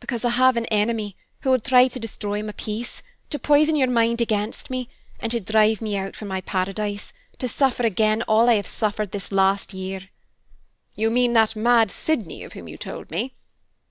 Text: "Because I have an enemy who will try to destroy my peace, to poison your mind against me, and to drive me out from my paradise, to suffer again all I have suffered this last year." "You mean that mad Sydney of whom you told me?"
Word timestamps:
"Because 0.00 0.24
I 0.24 0.30
have 0.30 0.56
an 0.56 0.64
enemy 0.72 1.14
who 1.42 1.50
will 1.50 1.58
try 1.58 1.88
to 1.88 2.00
destroy 2.00 2.42
my 2.42 2.52
peace, 2.52 3.02
to 3.28 3.38
poison 3.38 3.76
your 3.76 3.90
mind 3.90 4.18
against 4.22 4.70
me, 4.70 4.88
and 5.20 5.30
to 5.30 5.40
drive 5.40 5.82
me 5.82 5.94
out 5.94 6.16
from 6.16 6.28
my 6.28 6.40
paradise, 6.40 7.12
to 7.38 7.48
suffer 7.48 7.82
again 7.82 8.22
all 8.22 8.48
I 8.48 8.54
have 8.54 8.66
suffered 8.66 9.12
this 9.12 9.30
last 9.30 9.74
year." 9.74 10.08
"You 10.94 11.10
mean 11.10 11.34
that 11.34 11.54
mad 11.54 11.90
Sydney 11.90 12.42
of 12.44 12.54
whom 12.54 12.66
you 12.66 12.78
told 12.78 13.10
me?" 13.10 13.34